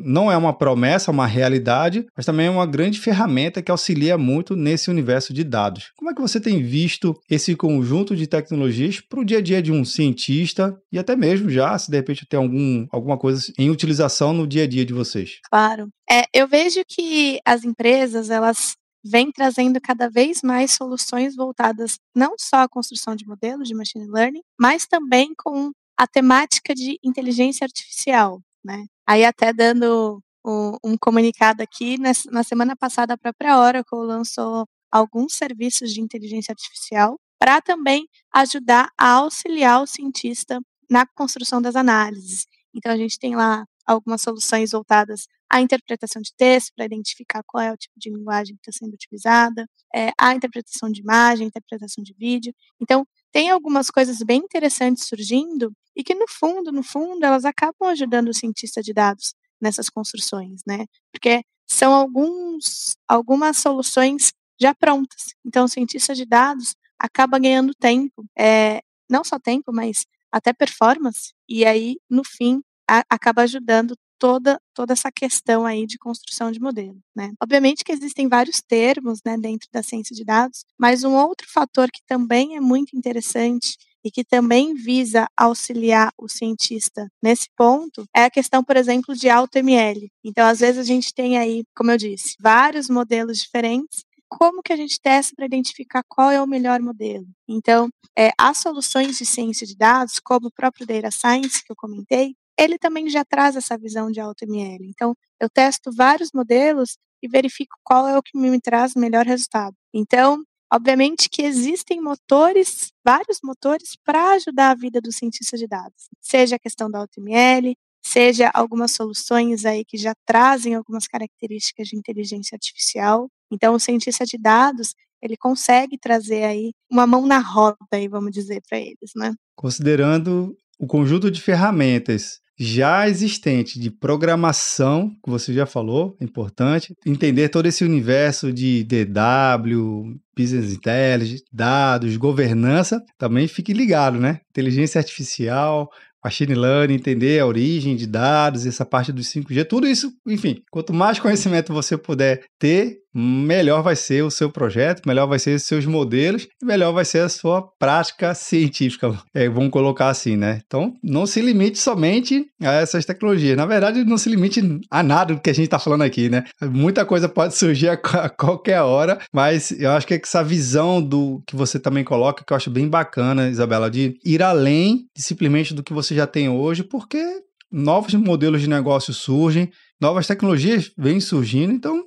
[0.00, 4.16] não é uma promessa, é uma realidade, mas também é uma grande ferramenta que auxilia
[4.16, 5.90] muito nesse universo de dados.
[5.96, 9.62] Como é que você tem visto esse conjunto de tecnologias para o dia a dia
[9.62, 13.70] de um cientista e até mesmo já, se de repente tem algum, alguma coisa em
[13.70, 15.38] utilização no dia a dia de vocês?
[15.50, 15.88] Claro.
[16.10, 18.74] É, eu vejo que as empresas, elas
[19.04, 24.06] vem trazendo cada vez mais soluções voltadas não só à construção de modelos de machine
[24.06, 28.84] learning, mas também com a temática de inteligência artificial, né?
[29.06, 31.96] Aí até dando um, comunicado aqui,
[32.30, 38.90] na semana passada a própria Oracle lançou alguns serviços de inteligência artificial para também ajudar
[38.98, 40.60] a auxiliar o cientista
[40.90, 42.46] na construção das análises.
[42.74, 47.62] Então a gente tem lá algumas soluções voltadas à interpretação de texto, para identificar qual
[47.62, 52.02] é o tipo de linguagem que está sendo utilizada, é, a interpretação de imagem, interpretação
[52.04, 52.54] de vídeo.
[52.80, 57.88] Então, tem algumas coisas bem interessantes surgindo e que, no fundo, no fundo, elas acabam
[57.90, 60.86] ajudando o cientista de dados nessas construções, né?
[61.12, 65.34] Porque são alguns, algumas soluções já prontas.
[65.44, 71.32] Então, o cientista de dados acaba ganhando tempo, é, não só tempo, mas até performance,
[71.48, 76.60] e aí, no fim, a, acaba ajudando toda, toda essa questão aí de construção de
[76.60, 77.32] modelo, né?
[77.42, 81.88] Obviamente que existem vários termos, né, dentro da ciência de dados, mas um outro fator
[81.90, 88.24] que também é muito interessante e que também visa auxiliar o cientista nesse ponto é
[88.24, 90.08] a questão, por exemplo, de AutoML.
[90.24, 94.72] Então, às vezes a gente tem aí, como eu disse, vários modelos diferentes como que
[94.72, 97.26] a gente testa para identificar qual é o melhor modelo?
[97.48, 101.76] Então, é, as soluções de ciência de dados, como o próprio Data Science que eu
[101.76, 104.84] comentei, ele também já traz essa visão de AutoML.
[104.84, 109.74] Então, eu testo vários modelos e verifico qual é o que me traz melhor resultado.
[109.94, 116.08] Então, obviamente que existem motores, vários motores para ajudar a vida do cientista de dados.
[116.20, 121.96] Seja a questão da AutoML, seja algumas soluções aí que já trazem algumas características de
[121.96, 123.30] inteligência artificial.
[123.50, 128.32] Então, o cientista de dados, ele consegue trazer aí uma mão na roda, aí, vamos
[128.32, 129.34] dizer para eles, né?
[129.56, 136.94] Considerando o conjunto de ferramentas já existente de programação, que você já falou, é importante,
[137.06, 144.40] entender todo esse universo de DW, Business Intelligence, dados, governança, também fique ligado, né?
[144.50, 145.90] Inteligência artificial,
[146.22, 150.92] machine learning, entender a origem de dados, essa parte dos 5G, tudo isso, enfim, quanto
[150.92, 155.62] mais conhecimento você puder ter, melhor vai ser o seu projeto, melhor vai ser os
[155.64, 160.60] seus modelos e melhor vai ser a sua prática científica, é, vamos colocar assim, né?
[160.66, 163.56] Então, não se limite somente a essas tecnologias.
[163.56, 166.44] Na verdade, não se limite a nada do que a gente está falando aqui, né?
[166.62, 171.42] Muita coisa pode surgir a, a, qualquer hora, mas eu acho que essa visão do
[171.46, 175.74] que você também coloca, que eu acho bem bacana, Isabela, de ir além de simplesmente
[175.74, 177.22] do que você já tem hoje, porque
[177.70, 179.70] novos modelos de negócio surgem,
[180.00, 182.04] novas tecnologias vêm surgindo, então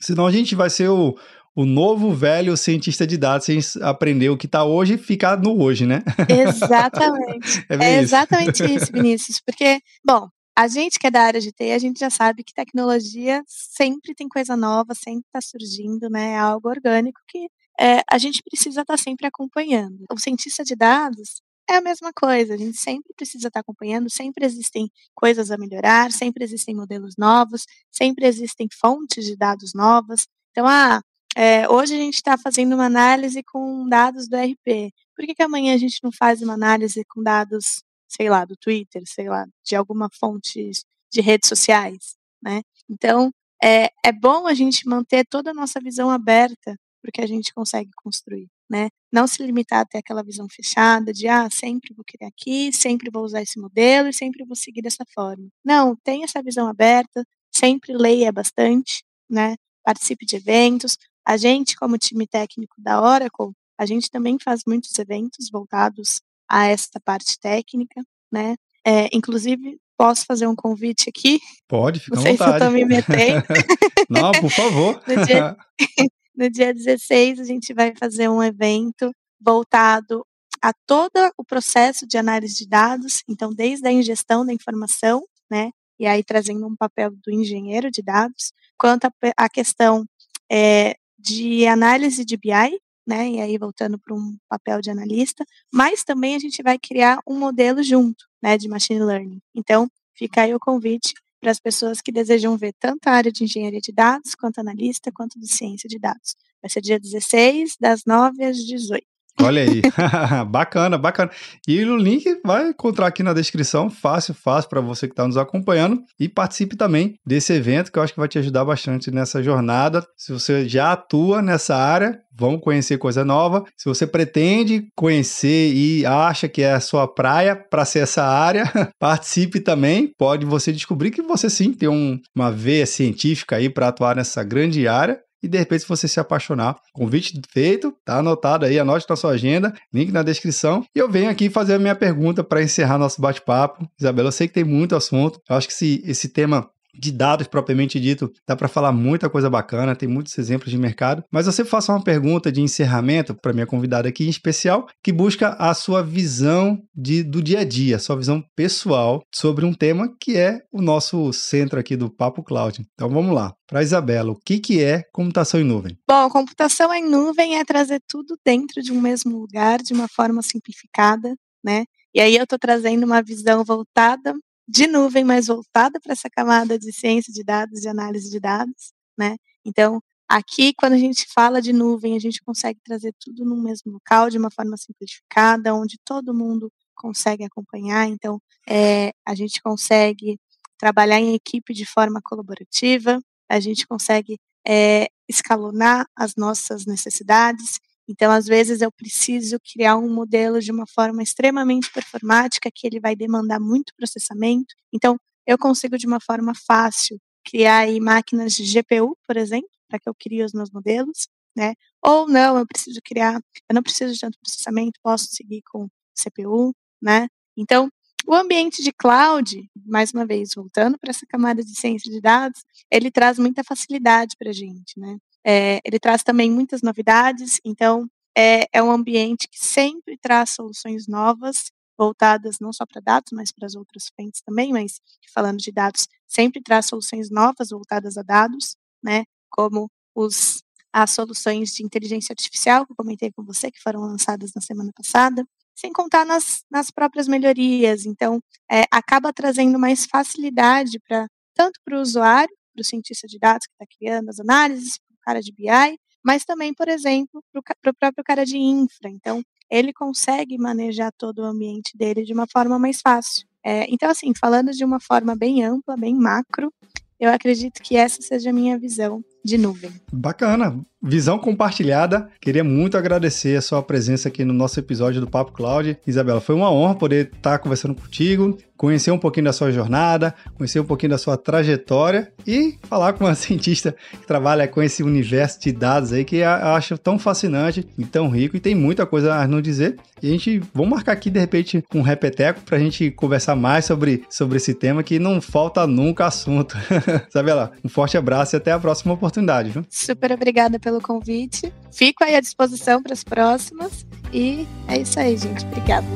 [0.00, 1.16] Senão a gente vai ser o,
[1.54, 5.62] o novo velho cientista de dados sem aprender o que está hoje e ficar no
[5.62, 6.02] hoje, né?
[6.28, 7.64] Exatamente.
[7.70, 9.40] é, é exatamente isso, Vinícius.
[9.40, 12.52] Porque, bom, a gente que é da área de TI, a gente já sabe que
[12.52, 16.32] tecnologia sempre tem coisa nova, sempre está surgindo, né?
[16.32, 20.04] É algo orgânico que é, a gente precisa estar tá sempre acompanhando.
[20.10, 24.10] O cientista de dados é a mesma coisa, a gente sempre precisa estar tá acompanhando,
[24.10, 30.26] sempre existem coisas a melhorar, sempre existem modelos novos, sempre existem fontes de dados novas.
[30.50, 31.00] Então, ah,
[31.36, 34.92] é, hoje a gente está fazendo uma análise com dados do RP.
[35.14, 38.56] Por que, que amanhã a gente não faz uma análise com dados, sei lá, do
[38.56, 40.70] Twitter, sei lá, de alguma fonte
[41.12, 42.62] de redes sociais, né?
[42.88, 43.30] Então,
[43.62, 47.90] é, é bom a gente manter toda a nossa visão aberta porque a gente consegue
[47.96, 48.88] construir, né?
[49.12, 53.10] Não se limitar a ter aquela visão fechada de, ah, sempre vou querer aqui, sempre
[53.10, 55.48] vou usar esse modelo e sempre vou seguir dessa forma.
[55.64, 57.24] Não, tenha essa visão aberta,
[57.54, 59.54] sempre leia bastante, né?
[59.84, 64.96] Participe de eventos, a gente, como time técnico da Oracle, a gente também faz muitos
[64.98, 68.00] eventos voltados a essa parte técnica,
[68.32, 68.54] né?
[68.86, 71.40] É, inclusive, posso fazer um convite aqui?
[71.66, 72.58] Pode, fica Não sei vontade.
[72.58, 73.44] se eu estou me metendo.
[74.08, 75.02] Não, por favor.
[75.08, 75.56] no, dia,
[76.36, 80.24] no dia 16, a gente vai fazer um evento voltado
[80.62, 85.70] a todo o processo de análise de dados, então, desde a ingestão da informação, né?
[85.98, 90.04] E aí trazendo um papel do engenheiro de dados, quanto a, questão
[90.50, 93.30] é, de análise de BI, né?
[93.30, 97.38] E aí voltando para um papel de analista, mas também a gente vai criar um
[97.38, 98.58] modelo junto, né?
[98.58, 99.40] De machine learning.
[99.54, 101.14] Então, fica aí o convite
[101.46, 105.12] para as pessoas que desejam ver tanto a área de engenharia de dados, quanto analista,
[105.12, 106.34] quanto de ciência de dados.
[106.60, 109.06] Vai ser dia 16, das 9 às 18.
[109.42, 109.82] Olha aí,
[110.48, 111.30] bacana, bacana.
[111.68, 115.36] E o link vai encontrar aqui na descrição, fácil, fácil para você que está nos
[115.36, 116.02] acompanhando.
[116.18, 120.06] E participe também desse evento que eu acho que vai te ajudar bastante nessa jornada.
[120.16, 123.64] Se você já atua nessa área, vamos conhecer coisa nova.
[123.76, 128.64] Se você pretende conhecer e acha que é a sua praia para ser essa área,
[128.98, 130.12] participe também.
[130.18, 134.42] Pode você descobrir que você sim tem um, uma veia científica aí para atuar nessa
[134.42, 139.16] grande área e de repente, você se apaixonar, convite feito, tá anotado aí, anote na
[139.16, 140.84] sua agenda, link na descrição.
[140.94, 143.88] E eu venho aqui fazer a minha pergunta para encerrar nosso bate-papo.
[143.98, 146.68] Isabela, eu sei que tem muito assunto, eu acho que esse, esse tema
[146.98, 151.24] de dados propriamente dito, dá para falar muita coisa bacana, tem muitos exemplos de mercado,
[151.30, 155.50] mas você faça uma pergunta de encerramento para minha convidada aqui em especial, que busca
[155.58, 160.36] a sua visão de, do dia a dia, sua visão pessoal sobre um tema que
[160.36, 162.82] é o nosso centro aqui do Papo Cloud.
[162.94, 163.52] Então vamos lá.
[163.68, 165.98] Para Isabela, o que, que é computação em nuvem?
[166.08, 170.40] Bom, computação em nuvem é trazer tudo dentro de um mesmo lugar, de uma forma
[170.40, 171.34] simplificada,
[171.64, 171.84] né?
[172.14, 174.34] E aí eu estou trazendo uma visão voltada
[174.68, 178.92] de nuvem, mais voltada para essa camada de ciência de dados e análise de dados,
[179.18, 179.36] né?
[179.64, 183.92] Então, aqui, quando a gente fala de nuvem, a gente consegue trazer tudo no mesmo
[183.92, 188.06] local, de uma forma simplificada, onde todo mundo consegue acompanhar.
[188.08, 190.38] Então, é, a gente consegue
[190.78, 197.78] trabalhar em equipe de forma colaborativa, a gente consegue é, escalonar as nossas necessidades.
[198.08, 203.00] Então, às vezes, eu preciso criar um modelo de uma forma extremamente performática, que ele
[203.00, 204.74] vai demandar muito processamento.
[204.92, 209.98] Então, eu consigo, de uma forma fácil, criar aí máquinas de GPU, por exemplo, para
[210.00, 211.74] que eu crie os meus modelos, né?
[212.02, 215.88] Ou não, eu preciso criar, eu não preciso de tanto processamento, posso seguir com
[216.18, 217.28] CPU, né?
[217.56, 217.88] Então,
[218.26, 222.60] o ambiente de cloud, mais uma vez, voltando para essa camada de ciência de dados,
[222.90, 225.16] ele traz muita facilidade para a gente, né?
[225.46, 231.06] É, ele traz também muitas novidades, então é, é um ambiente que sempre traz soluções
[231.06, 235.00] novas, voltadas não só para dados, mas para as outras frentes também, mas
[235.32, 239.24] falando de dados, sempre traz soluções novas voltadas a dados, né?
[239.48, 244.52] Como os, as soluções de inteligência artificial que eu comentei com você, que foram lançadas
[244.54, 248.04] na semana passada, sem contar nas, nas próprias melhorias.
[248.04, 248.40] Então,
[248.70, 253.66] é, acaba trazendo mais facilidade para tanto para o usuário, para o cientista de dados
[253.66, 257.42] que está criando as análises, cara de BI, mas também, por exemplo,
[257.82, 259.10] para o próprio cara de infra.
[259.10, 263.46] Então, ele consegue manejar todo o ambiente dele de uma forma mais fácil.
[263.64, 266.72] É, então, assim, falando de uma forma bem ampla, bem macro,
[267.18, 269.92] eu acredito que essa seja a minha visão de nuvem.
[270.12, 272.28] Bacana, visão compartilhada.
[272.40, 275.96] Queria muito agradecer a sua presença aqui no nosso episódio do Papo Cloud.
[276.06, 280.80] Isabela, foi uma honra poder estar conversando contigo, conhecer um pouquinho da sua jornada, conhecer
[280.80, 285.60] um pouquinho da sua trajetória e falar com uma cientista que trabalha com esse universo
[285.60, 289.34] de dados aí que eu acho tão fascinante e tão rico e tem muita coisa
[289.34, 289.96] a nos dizer.
[290.22, 293.84] E a gente, vamos marcar aqui de repente um repeteco para a gente conversar mais
[293.84, 296.76] sobre, sobre esse tema que não falta nunca assunto.
[297.28, 299.35] Isabela, um forte abraço e até a próxima oportunidade.
[299.70, 299.84] Viu?
[299.90, 301.72] Super obrigada pelo convite.
[301.92, 304.06] Fico aí à disposição para as próximas.
[304.32, 305.64] E é isso aí, gente.
[305.66, 306.06] Obrigada.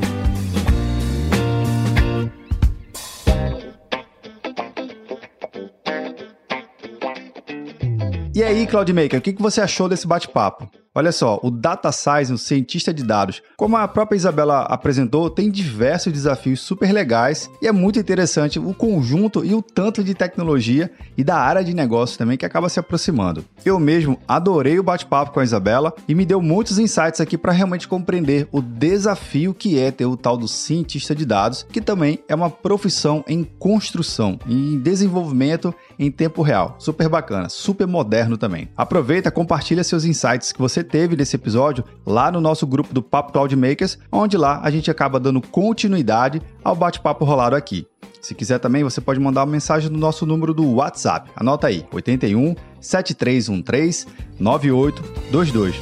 [8.35, 10.80] E aí, Cloudmaker, o que você achou desse bate-papo?
[10.93, 15.49] Olha só, o data science, o cientista de dados, como a própria Isabela apresentou, tem
[15.49, 20.91] diversos desafios super legais e é muito interessante o conjunto e o tanto de tecnologia
[21.17, 23.45] e da área de negócio também que acaba se aproximando.
[23.65, 27.53] Eu mesmo adorei o bate-papo com a Isabela e me deu muitos insights aqui para
[27.53, 32.19] realmente compreender o desafio que é ter o tal do cientista de dados, que também
[32.27, 36.75] é uma profissão em construção e em desenvolvimento em tempo real.
[36.81, 38.69] Super bacana, super moderno também.
[38.77, 43.03] Aproveita, compartilha seus insights que você você teve nesse episódio lá no nosso grupo do
[43.03, 47.87] Papo Cloud Makers, onde lá a gente acaba dando continuidade ao bate-papo rolado aqui.
[48.21, 51.31] Se quiser também, você pode mandar uma mensagem no nosso número do WhatsApp.
[51.37, 54.07] Anota aí: 81 7313
[54.39, 55.75] 9822.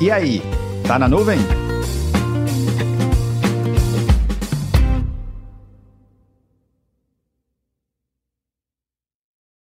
[0.00, 0.42] E aí,
[0.86, 1.63] tá na nuvem?